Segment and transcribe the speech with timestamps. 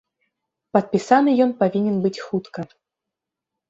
[0.77, 2.61] Падпісаны ён павінен быць хутка.